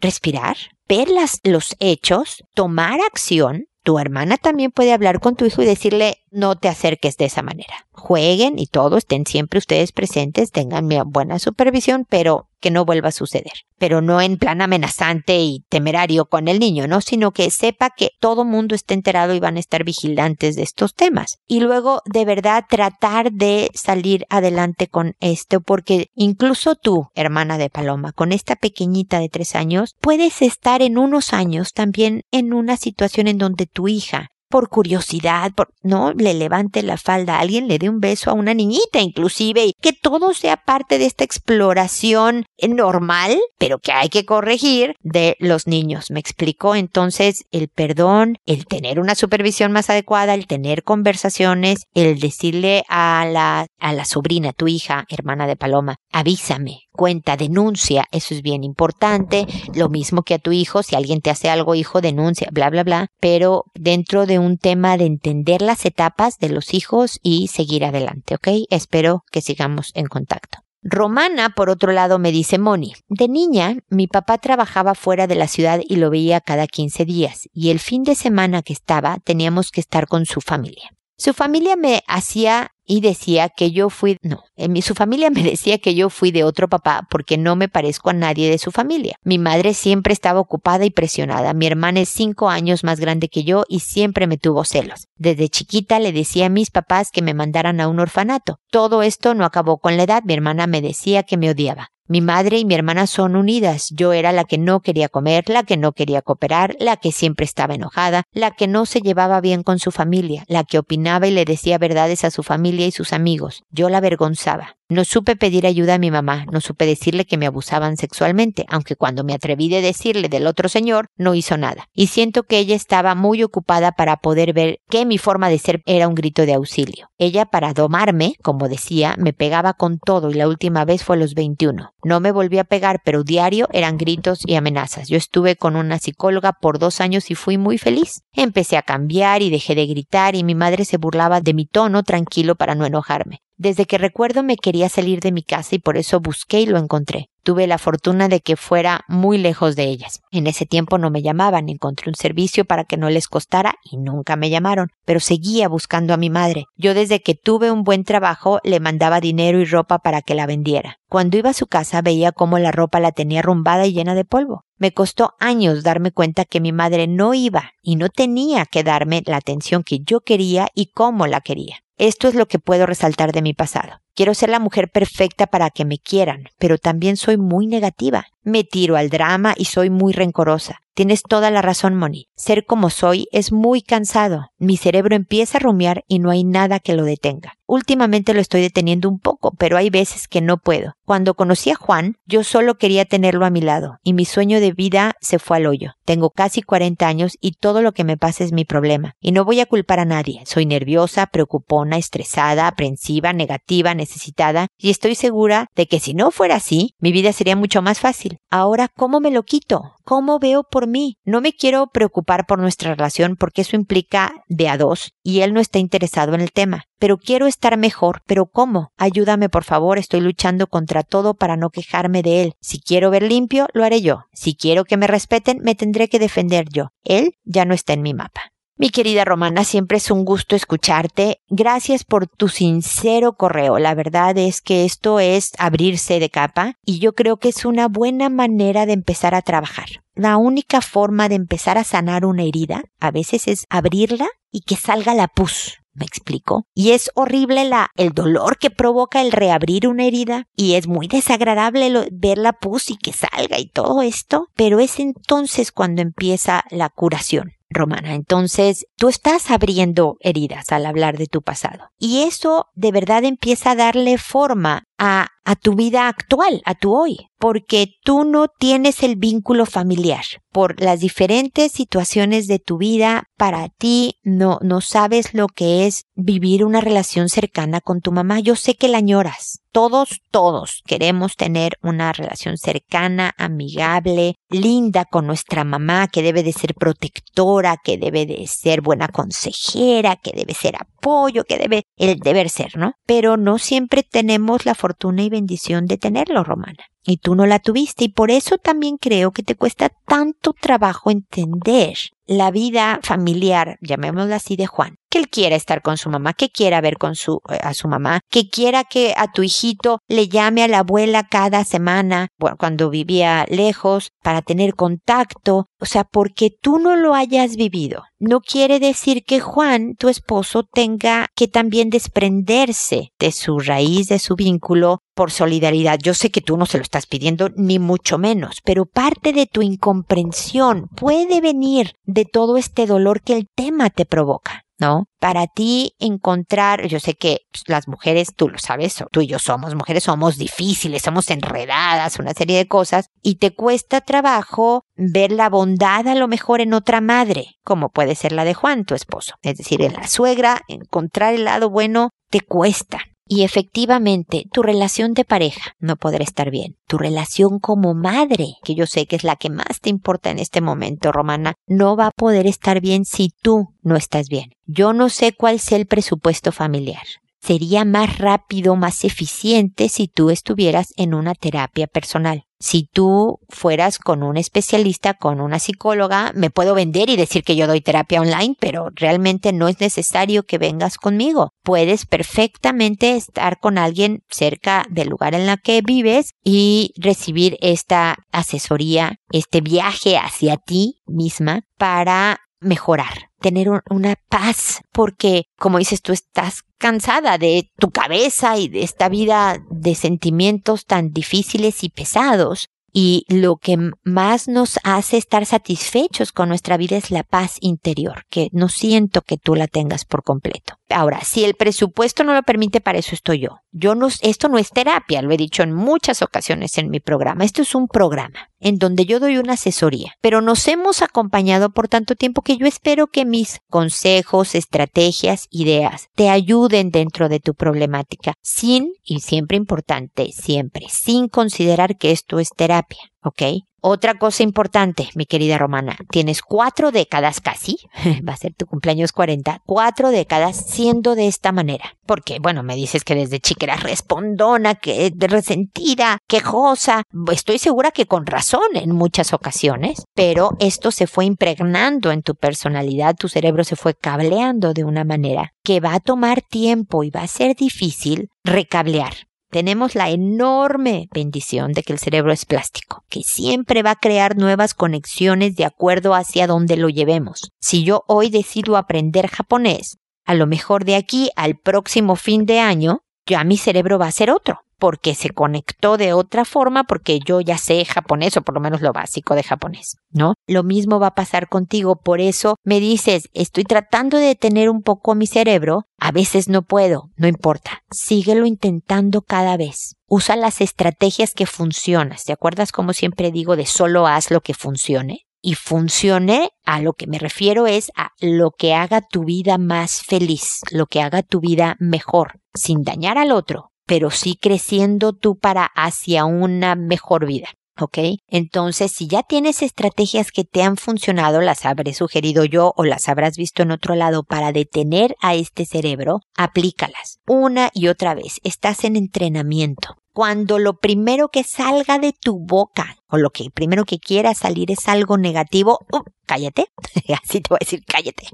[0.01, 1.09] respirar, ver
[1.43, 6.55] los hechos, tomar acción tu hermana también puede hablar con tu hijo y decirle, no
[6.55, 7.85] te acerques de esa manera.
[7.91, 13.11] Jueguen y todo, estén siempre ustedes presentes, tengan buena supervisión, pero que no vuelva a
[13.11, 13.53] suceder.
[13.77, 17.01] Pero no en plan amenazante y temerario con el niño, ¿no?
[17.01, 20.93] Sino que sepa que todo mundo está enterado y van a estar vigilantes de estos
[20.93, 21.39] temas.
[21.47, 27.69] Y luego, de verdad, tratar de salir adelante con esto, porque incluso tú, hermana de
[27.69, 32.77] Paloma, con esta pequeñita de tres años, puedes estar en unos años también en una
[32.77, 37.79] situación en donde tu hija por curiosidad, por, no, le levante la falda alguien, le
[37.79, 42.45] dé un beso a una niñita inclusive, y que todo sea parte de esta exploración
[42.61, 46.11] normal, pero que hay que corregir de los niños.
[46.11, 46.75] ¿Me explico?
[46.75, 53.25] Entonces, el perdón, el tener una supervisión más adecuada, el tener conversaciones, el decirle a
[53.27, 58.63] la, a la sobrina, tu hija, hermana de Paloma, avísame, cuenta, denuncia, eso es bien
[58.63, 62.69] importante, lo mismo que a tu hijo, si alguien te hace algo, hijo, denuncia, bla,
[62.69, 67.47] bla, bla, pero dentro de un tema de entender las etapas de los hijos y
[67.47, 68.47] seguir adelante, ¿ok?
[68.69, 70.59] Espero que sigamos en contacto.
[70.83, 75.47] Romana, por otro lado, me dice Moni, de niña, mi papá trabajaba fuera de la
[75.47, 79.69] ciudad y lo veía cada 15 días, y el fin de semana que estaba teníamos
[79.69, 80.89] que estar con su familia.
[81.21, 85.77] Su familia me hacía y decía que yo fui, no, mi, su familia me decía
[85.77, 89.17] que yo fui de otro papá porque no me parezco a nadie de su familia.
[89.23, 91.53] Mi madre siempre estaba ocupada y presionada.
[91.53, 95.09] Mi hermana es cinco años más grande que yo y siempre me tuvo celos.
[95.15, 98.57] Desde chiquita le decía a mis papás que me mandaran a un orfanato.
[98.71, 100.23] Todo esto no acabó con la edad.
[100.25, 101.91] Mi hermana me decía que me odiaba.
[102.11, 103.87] Mi madre y mi hermana son unidas.
[103.91, 107.45] Yo era la que no quería comer, la que no quería cooperar, la que siempre
[107.45, 111.31] estaba enojada, la que no se llevaba bien con su familia, la que opinaba y
[111.31, 113.63] le decía verdades a su familia y sus amigos.
[113.69, 114.75] Yo la avergonzaba.
[114.91, 118.97] No supe pedir ayuda a mi mamá, no supe decirle que me abusaban sexualmente, aunque
[118.97, 121.85] cuando me atreví de decirle del otro señor, no hizo nada.
[121.93, 125.81] Y siento que ella estaba muy ocupada para poder ver que mi forma de ser
[125.85, 127.07] era un grito de auxilio.
[127.17, 131.19] Ella, para domarme, como decía, me pegaba con todo y la última vez fue a
[131.19, 131.93] los 21.
[132.03, 135.07] No me volví a pegar, pero diario eran gritos y amenazas.
[135.07, 138.23] Yo estuve con una psicóloga por dos años y fui muy feliz.
[138.33, 142.03] Empecé a cambiar y dejé de gritar y mi madre se burlaba de mi tono
[142.03, 143.39] tranquilo para no enojarme.
[143.61, 146.79] Desde que recuerdo me quería salir de mi casa y por eso busqué y lo
[146.79, 147.27] encontré.
[147.43, 150.21] Tuve la fortuna de que fuera muy lejos de ellas.
[150.31, 153.97] En ese tiempo no me llamaban, encontré un servicio para que no les costara y
[153.97, 156.65] nunca me llamaron, pero seguía buscando a mi madre.
[156.75, 160.47] Yo desde que tuve un buen trabajo le mandaba dinero y ropa para que la
[160.47, 160.97] vendiera.
[161.07, 164.25] Cuando iba a su casa veía cómo la ropa la tenía rumbada y llena de
[164.25, 164.65] polvo.
[164.79, 169.21] Me costó años darme cuenta que mi madre no iba y no tenía que darme
[169.27, 171.75] la atención que yo quería y cómo la quería.
[172.01, 174.01] Esto es lo que puedo resaltar de mi pasado.
[174.15, 178.25] Quiero ser la mujer perfecta para que me quieran, pero también soy muy negativa.
[178.41, 180.79] Me tiro al drama y soy muy rencorosa.
[180.95, 182.27] Tienes toda la razón, Moni.
[182.35, 184.47] Ser como soy es muy cansado.
[184.57, 187.53] Mi cerebro empieza a rumiar y no hay nada que lo detenga.
[187.71, 190.95] Últimamente lo estoy deteniendo un poco, pero hay veces que no puedo.
[191.05, 194.73] Cuando conocí a Juan, yo solo quería tenerlo a mi lado, y mi sueño de
[194.73, 195.93] vida se fue al hoyo.
[196.03, 199.13] Tengo casi 40 años y todo lo que me pasa es mi problema.
[199.21, 200.41] Y no voy a culpar a nadie.
[200.45, 206.55] Soy nerviosa, preocupona, estresada, aprensiva, negativa, necesitada, y estoy segura de que si no fuera
[206.55, 208.39] así, mi vida sería mucho más fácil.
[208.49, 209.95] Ahora, ¿cómo me lo quito?
[210.03, 211.15] ¿Cómo veo por mí?
[211.23, 215.53] No me quiero preocupar por nuestra relación porque eso implica de a dos y él
[215.53, 216.83] no está interesado en el tema.
[217.01, 218.91] Pero quiero estar mejor, pero ¿cómo?
[218.95, 222.53] Ayúdame por favor, estoy luchando contra todo para no quejarme de él.
[222.61, 224.25] Si quiero ver limpio, lo haré yo.
[224.33, 226.89] Si quiero que me respeten, me tendré que defender yo.
[227.03, 228.51] Él ya no está en mi mapa.
[228.77, 231.41] Mi querida Romana, siempre es un gusto escucharte.
[231.49, 233.79] Gracias por tu sincero correo.
[233.79, 237.87] La verdad es que esto es abrirse de capa y yo creo que es una
[237.87, 239.87] buena manera de empezar a trabajar.
[240.13, 244.75] La única forma de empezar a sanar una herida a veces es abrirla y que
[244.75, 245.80] salga la pus.
[245.93, 246.65] ¿Me explico?
[246.73, 251.07] Y es horrible la, el dolor que provoca el reabrir una herida y es muy
[251.07, 256.63] desagradable ver la pus y que salga y todo esto, pero es entonces cuando empieza
[256.69, 258.13] la curación romana.
[258.13, 261.89] Entonces, tú estás abriendo heridas al hablar de tu pasado.
[261.97, 266.93] Y eso de verdad empieza a darle forma a, a tu vida actual, a tu
[266.95, 270.23] hoy, porque tú no tienes el vínculo familiar.
[270.51, 276.03] Por las diferentes situaciones de tu vida, para ti no, no sabes lo que es
[276.13, 278.41] vivir una relación cercana con tu mamá.
[278.41, 279.61] Yo sé que la añoras.
[279.71, 286.51] Todos, todos queremos tener una relación cercana, amigable, linda con nuestra mamá, que debe de
[286.51, 292.19] ser protectora, que debe de ser buena consejera, que debe ser apoyo, que debe el
[292.19, 292.93] deber ser, ¿no?
[293.05, 296.83] Pero no siempre tenemos la fortuna y bendición de tenerlo, Romana.
[297.03, 301.09] Y tú no la tuviste y por eso también creo que te cuesta tanto trabajo
[301.09, 304.97] entender la vida familiar, llamémosla así, de Juan.
[305.11, 307.87] Que él quiera estar con su mamá, que quiera ver con su, eh, a su
[307.87, 312.89] mamá, que quiera que a tu hijito le llame a la abuela cada semana, cuando
[312.89, 315.67] vivía lejos, para tener contacto.
[315.79, 320.63] O sea, porque tú no lo hayas vivido, no quiere decir que Juan, tu esposo,
[320.71, 325.99] tenga que también desprenderse de su raíz, de su vínculo por solidaridad.
[326.01, 329.47] Yo sé que tú no se lo estás pidiendo, ni mucho menos, pero parte de
[329.47, 334.63] tu incomprensión puede venir de todo este dolor que el tema te provoca.
[334.81, 335.05] ¿No?
[335.19, 339.37] Para ti encontrar, yo sé que pues, las mujeres, tú lo sabes, tú y yo
[339.37, 345.31] somos mujeres, somos difíciles, somos enredadas, una serie de cosas, y te cuesta trabajo ver
[345.31, 348.95] la bondad a lo mejor en otra madre, como puede ser la de Juan, tu
[348.95, 349.35] esposo.
[349.43, 353.01] Es decir, en la suegra, encontrar el lado bueno te cuesta.
[353.33, 356.75] Y efectivamente, tu relación de pareja no podrá estar bien.
[356.85, 360.37] Tu relación como madre, que yo sé que es la que más te importa en
[360.37, 364.51] este momento, Romana, no va a poder estar bien si tú no estás bien.
[364.65, 367.03] Yo no sé cuál sea el presupuesto familiar.
[367.41, 373.97] Sería más rápido, más eficiente si tú estuvieras en una terapia personal si tú fueras
[373.97, 378.21] con un especialista, con una psicóloga, me puedo vender y decir que yo doy terapia
[378.21, 381.53] online, pero realmente no es necesario que vengas conmigo.
[381.63, 388.15] Puedes perfectamente estar con alguien cerca del lugar en la que vives y recibir esta
[388.31, 396.13] asesoría, este viaje hacia ti misma para mejorar, tener una paz, porque como dices, tú
[396.13, 402.67] estás cansada de tu cabeza y de esta vida de sentimientos tan difíciles y pesados.
[402.91, 408.25] Y lo que más nos hace estar satisfechos con nuestra vida es la paz interior,
[408.29, 410.80] que no siento que tú la tengas por completo.
[410.93, 413.59] Ahora, si el presupuesto no lo permite, para eso estoy yo.
[413.71, 417.43] Yo no, esto no es terapia, lo he dicho en muchas ocasiones en mi programa.
[417.43, 421.87] Esto es un programa en donde yo doy una asesoría, pero nos hemos acompañado por
[421.87, 427.55] tanto tiempo que yo espero que mis consejos, estrategias, ideas te ayuden dentro de tu
[427.55, 433.11] problemática, sin, y siempre importante, siempre, sin considerar que esto es terapia.
[433.23, 433.41] ¿ok?
[433.83, 437.77] Otra cosa importante, mi querida Romana, tienes cuatro décadas casi,
[438.27, 441.95] va a ser tu cumpleaños 40, cuatro décadas siendo de esta manera.
[442.05, 447.01] Porque, bueno, me dices que desde chica eras respondona, que resentida, quejosa.
[447.31, 452.35] Estoy segura que con razón en muchas ocasiones, pero esto se fue impregnando en tu
[452.35, 457.09] personalidad, tu cerebro se fue cableando de una manera que va a tomar tiempo y
[457.09, 463.03] va a ser difícil recablear tenemos la enorme bendición de que el cerebro es plástico,
[463.09, 467.51] que siempre va a crear nuevas conexiones de acuerdo hacia donde lo llevemos.
[467.59, 472.59] Si yo hoy decido aprender japonés, a lo mejor de aquí al próximo fin de
[472.59, 477.19] año, ya mi cerebro va a ser otro porque se conectó de otra forma, porque
[477.23, 480.33] yo ya sé japonés, o por lo menos lo básico de japonés, ¿no?
[480.47, 484.81] Lo mismo va a pasar contigo, por eso me dices, estoy tratando de detener un
[484.81, 489.97] poco mi cerebro, a veces no puedo, no importa, síguelo intentando cada vez.
[490.07, 492.17] Usa las estrategias que funcionan.
[492.25, 495.27] ¿Te acuerdas como siempre digo de solo haz lo que funcione?
[495.43, 500.01] y funcione, a lo que me refiero es a lo que haga tu vida más
[500.01, 505.37] feliz, lo que haga tu vida mejor, sin dañar al otro, pero sí creciendo tú
[505.37, 507.49] para hacia una mejor vida.
[507.77, 507.97] ¿Ok?
[508.29, 513.09] Entonces, si ya tienes estrategias que te han funcionado, las habré sugerido yo o las
[513.09, 518.39] habrás visto en otro lado para detener a este cerebro, aplícalas una y otra vez.
[518.45, 519.97] Estás en entrenamiento.
[520.13, 524.71] Cuando lo primero que salga de tu boca o lo que primero que quiera salir
[524.71, 526.67] es algo negativo, uh, cállate.
[527.21, 528.29] Así te voy a decir, cállate.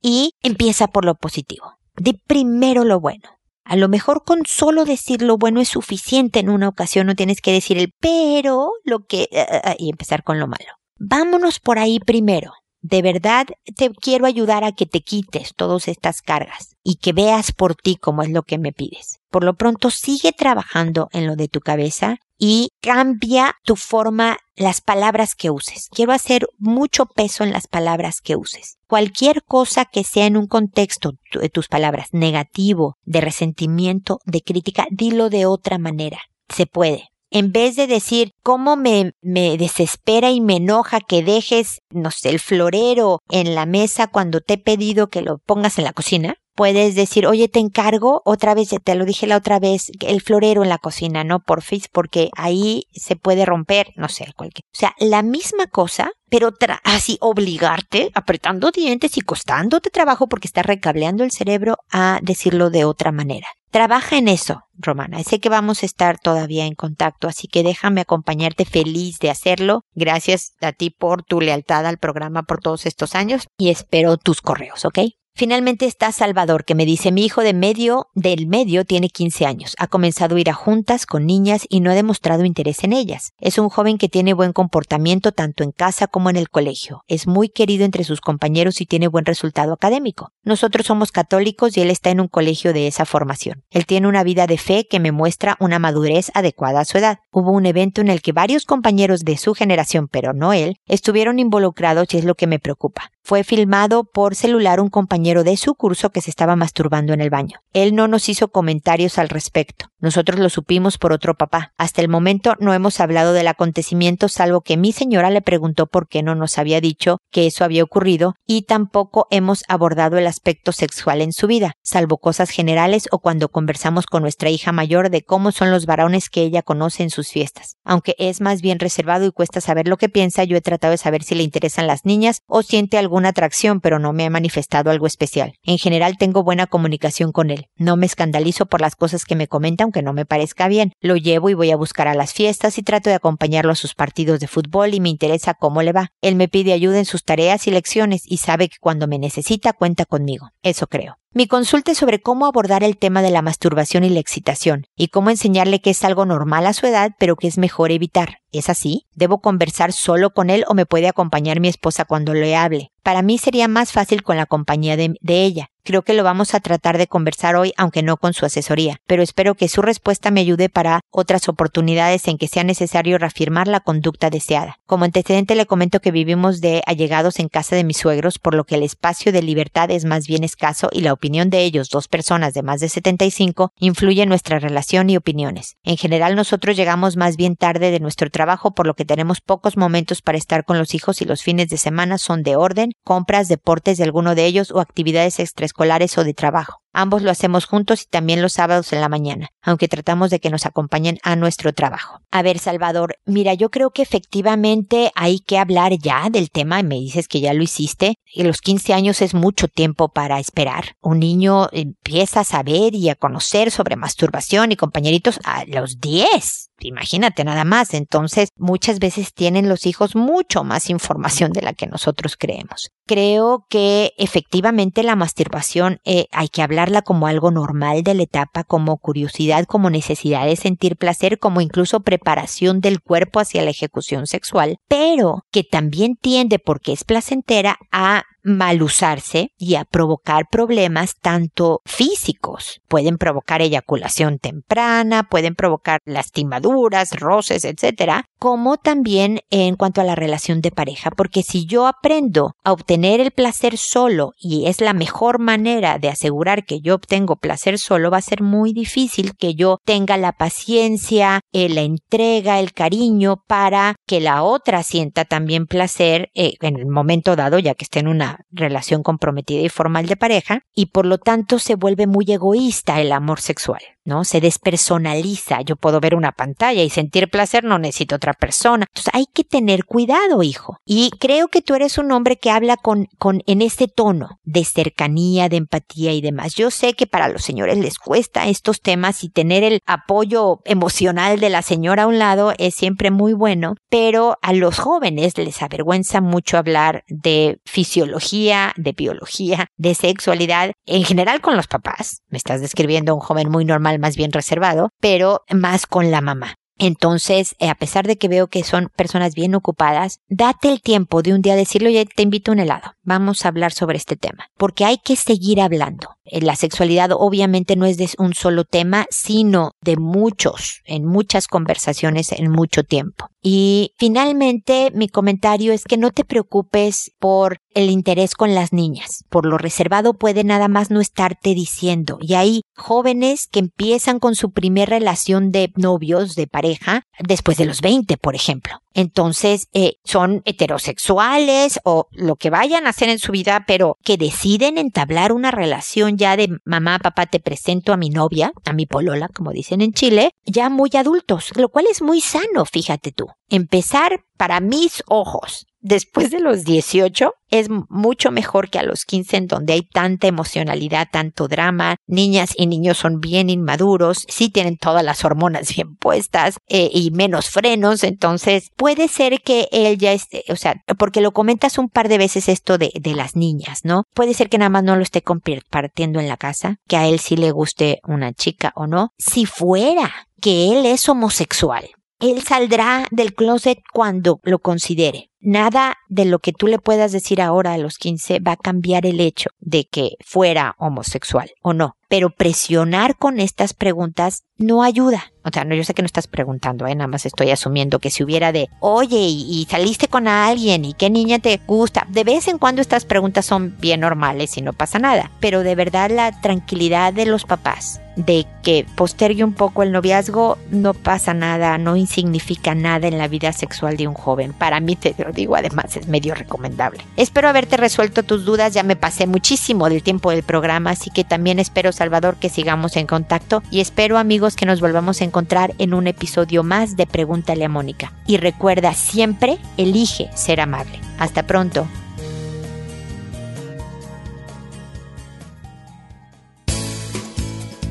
[0.00, 1.74] Y empieza por lo positivo.
[1.94, 3.37] Di primero lo bueno.
[3.68, 7.42] A lo mejor con solo decir lo bueno es suficiente en una ocasión, no tienes
[7.42, 9.28] que decir el pero, lo que...
[9.30, 10.78] Eh, eh, y empezar con lo malo.
[10.96, 12.54] Vámonos por ahí primero.
[12.80, 17.52] De verdad te quiero ayudar a que te quites todas estas cargas y que veas
[17.52, 19.20] por ti como es lo que me pides.
[19.30, 24.80] Por lo pronto sigue trabajando en lo de tu cabeza y cambia tu forma, las
[24.80, 25.88] palabras que uses.
[25.90, 28.78] Quiero hacer mucho peso en las palabras que uses.
[28.86, 34.86] Cualquier cosa que sea en un contexto de tus palabras negativo, de resentimiento, de crítica,
[34.90, 36.20] dilo de otra manera.
[36.48, 37.08] Se puede.
[37.30, 42.30] En vez de decir cómo me, me desespera y me enoja que dejes, no sé,
[42.30, 46.36] el florero en la mesa cuando te he pedido que lo pongas en la cocina,
[46.58, 50.64] puedes decir, oye, te encargo, otra vez, te lo dije la otra vez, el florero
[50.64, 51.38] en la cocina, ¿no?
[51.38, 54.64] Por Face, porque ahí se puede romper, no sé, cualquier.
[54.74, 56.50] O sea, la misma cosa, pero
[56.82, 62.84] así obligarte, apretando dientes y costándote trabajo porque estás recableando el cerebro a decirlo de
[62.84, 63.46] otra manera.
[63.70, 65.22] Trabaja en eso, Romana.
[65.24, 69.84] Sé que vamos a estar todavía en contacto, así que déjame acompañarte feliz de hacerlo.
[69.94, 74.40] Gracias a ti por tu lealtad al programa por todos estos años y espero tus
[74.40, 75.00] correos, ¿ok?
[75.38, 79.76] Finalmente está Salvador, que me dice, mi hijo de medio, del medio, tiene 15 años.
[79.78, 83.34] Ha comenzado a ir a juntas con niñas y no ha demostrado interés en ellas.
[83.38, 87.04] Es un joven que tiene buen comportamiento tanto en casa como en el colegio.
[87.06, 90.32] Es muy querido entre sus compañeros y tiene buen resultado académico.
[90.42, 93.62] Nosotros somos católicos y él está en un colegio de esa formación.
[93.70, 97.20] Él tiene una vida de fe que me muestra una madurez adecuada a su edad.
[97.30, 101.38] Hubo un evento en el que varios compañeros de su generación, pero no él, estuvieron
[101.38, 103.12] involucrados y es lo que me preocupa.
[103.22, 107.30] Fue filmado por celular un compañero de su curso que se estaba masturbando en el
[107.30, 107.60] baño.
[107.74, 109.90] Él no nos hizo comentarios al respecto.
[110.00, 111.74] Nosotros lo supimos por otro papá.
[111.76, 116.08] Hasta el momento no hemos hablado del acontecimiento salvo que mi señora le preguntó por
[116.08, 120.72] qué no nos había dicho que eso había ocurrido y tampoco hemos abordado el aspecto
[120.72, 125.22] sexual en su vida, salvo cosas generales o cuando conversamos con nuestra hija mayor de
[125.22, 127.76] cómo son los varones que ella conoce en sus fiestas.
[127.84, 130.98] Aunque es más bien reservado y cuesta saber lo que piensa, yo he tratado de
[130.98, 134.30] saber si le interesan las niñas o siente algún una atracción, pero no me ha
[134.30, 135.54] manifestado algo especial.
[135.62, 137.66] En general tengo buena comunicación con él.
[137.76, 140.92] No me escandalizo por las cosas que me comenta, aunque no me parezca bien.
[141.00, 143.94] Lo llevo y voy a buscar a las fiestas y trato de acompañarlo a sus
[143.94, 146.12] partidos de fútbol y me interesa cómo le va.
[146.20, 149.72] Él me pide ayuda en sus tareas y lecciones y sabe que cuando me necesita
[149.72, 150.50] cuenta conmigo.
[150.62, 151.16] Eso creo.
[151.32, 155.08] Mi consulta es sobre cómo abordar el tema de la masturbación y la excitación, y
[155.08, 158.38] cómo enseñarle que es algo normal a su edad, pero que es mejor evitar.
[158.50, 159.06] ¿Es así?
[159.14, 162.92] ¿Debo conversar solo con él o me puede acompañar mi esposa cuando le hable?
[163.02, 165.70] Para mí sería más fácil con la compañía de, de ella.
[165.88, 169.22] Creo que lo vamos a tratar de conversar hoy, aunque no con su asesoría, pero
[169.22, 173.80] espero que su respuesta me ayude para otras oportunidades en que sea necesario reafirmar la
[173.80, 174.76] conducta deseada.
[174.84, 178.64] Como antecedente le comento que vivimos de allegados en casa de mis suegros, por lo
[178.64, 182.06] que el espacio de libertad es más bien escaso y la opinión de ellos, dos
[182.06, 185.78] personas de más de 75, influye en nuestra relación y opiniones.
[185.84, 189.78] En general nosotros llegamos más bien tarde de nuestro trabajo, por lo que tenemos pocos
[189.78, 193.48] momentos para estar con los hijos y los fines de semana son de orden, compras,
[193.48, 196.82] deportes de alguno de ellos o actividades extraescolares o de trabajo.
[196.92, 200.50] Ambos lo hacemos juntos y también los sábados en la mañana, aunque tratamos de que
[200.50, 202.20] nos acompañen a nuestro trabajo.
[202.30, 206.96] A ver, Salvador, mira, yo creo que efectivamente hay que hablar ya del tema, me
[206.96, 210.96] dices que ya lo hiciste, y los 15 años es mucho tiempo para esperar.
[211.00, 216.68] Un niño empieza a saber y a conocer sobre masturbación y compañeritos a los 10.
[216.80, 217.94] Imagínate nada más.
[217.94, 222.90] Entonces, muchas veces tienen los hijos mucho más información de la que nosotros creemos.
[223.06, 226.62] Creo que efectivamente la masturbación eh, hay que
[227.04, 232.00] como algo normal de la etapa, como curiosidad, como necesidad de sentir placer, como incluso
[232.00, 238.24] preparación del cuerpo hacia la ejecución sexual, pero que también tiende, porque es placentera, a
[238.42, 242.80] mal usarse y a provocar problemas tanto físicos.
[242.88, 250.14] Pueden provocar eyaculación temprana, pueden provocar lastimaduras, roces, etcétera, como también en cuanto a la
[250.14, 254.92] relación de pareja, porque si yo aprendo a obtener el placer solo y es la
[254.92, 259.54] mejor manera de asegurar que yo obtengo placer solo, va a ser muy difícil que
[259.54, 265.66] yo tenga la paciencia, eh, la entrega, el cariño para que la otra sienta también
[265.66, 270.06] placer eh, en el momento dado, ya que esté en una relación comprometida y formal
[270.06, 273.80] de pareja, y por lo tanto se vuelve muy egoísta el amor sexual.
[274.08, 274.24] ¿No?
[274.24, 275.60] Se despersonaliza.
[275.60, 278.86] Yo puedo ver una pantalla y sentir placer, no necesito otra persona.
[278.88, 280.78] Entonces hay que tener cuidado, hijo.
[280.84, 284.64] Y creo que tú eres un hombre que habla con, con, en este tono de
[284.64, 286.54] cercanía, de empatía y demás.
[286.54, 291.38] Yo sé que para los señores les cuesta estos temas y tener el apoyo emocional
[291.38, 295.62] de la señora a un lado es siempre muy bueno, pero a los jóvenes les
[295.62, 302.22] avergüenza mucho hablar de fisiología, de biología, de sexualidad, en general con los papás.
[302.28, 306.54] Me estás describiendo un joven muy normal más bien reservado, pero más con la mamá.
[306.78, 311.22] Entonces, eh, a pesar de que veo que son personas bien ocupadas, date el tiempo
[311.22, 312.92] de un día decirle, oye, te invito a un helado.
[313.02, 314.46] Vamos a hablar sobre este tema.
[314.56, 316.10] Porque hay que seguir hablando.
[316.24, 321.48] Eh, la sexualidad obviamente no es de un solo tema, sino de muchos, en muchas
[321.48, 323.28] conversaciones, en mucho tiempo.
[323.42, 329.24] Y finalmente, mi comentario es que no te preocupes por el interés con las niñas.
[329.28, 332.18] Por lo reservado puede nada más no estarte diciendo.
[332.20, 337.66] Y hay jóvenes que empiezan con su primer relación de novios, de pareja, después de
[337.66, 338.80] los 20, por ejemplo.
[338.94, 344.16] Entonces, eh, son heterosexuales o lo que vayan a hacer en su vida, pero que
[344.16, 348.86] deciden entablar una relación ya de mamá, papá, te presento a mi novia, a mi
[348.86, 353.26] polola, como dicen en Chile, ya muy adultos, lo cual es muy sano, fíjate tú.
[353.48, 359.36] Empezar para mis ojos después de los 18 es mucho mejor que a los 15
[359.38, 364.76] en donde hay tanta emocionalidad, tanto drama, niñas y niños son bien inmaduros, sí tienen
[364.76, 370.12] todas las hormonas bien puestas eh, y menos frenos, entonces puede ser que él ya
[370.12, 373.80] esté, o sea, porque lo comentas un par de veces esto de, de las niñas,
[373.82, 374.04] ¿no?
[374.14, 377.18] Puede ser que nada más no lo esté compartiendo en la casa, que a él
[377.18, 379.10] sí le guste una chica o no.
[379.16, 381.88] Si fuera que él es homosexual,
[382.20, 385.30] él saldrá del closet cuando lo considere.
[385.40, 389.06] Nada de lo que tú le puedas decir ahora a los 15 va a cambiar
[389.06, 391.94] el hecho de que fuera homosexual o no.
[392.08, 395.32] Pero presionar con estas preguntas no ayuda.
[395.44, 396.94] O sea, no, yo sé que no estás preguntando, ¿eh?
[396.96, 401.08] nada más estoy asumiendo que si hubiera de, oye, y, saliste con alguien, y qué
[401.08, 402.04] niña te gusta.
[402.10, 405.30] De vez en cuando estas preguntas son bien normales y no pasa nada.
[405.38, 410.58] Pero de verdad la tranquilidad de los papás de que postergue un poco el noviazgo
[410.70, 414.52] no pasa nada, no insignifica nada en la vida sexual de un joven.
[414.52, 417.00] Para mí te lo digo, además es medio recomendable.
[417.16, 421.24] Espero haberte resuelto tus dudas, ya me pasé muchísimo del tiempo del programa, así que
[421.24, 425.74] también espero, Salvador, que sigamos en contacto y espero, amigos, que nos volvamos a encontrar
[425.78, 428.12] en un episodio más de Pregúntale a Mónica.
[428.26, 430.98] Y recuerda, siempre elige ser amable.
[431.18, 431.86] Hasta pronto.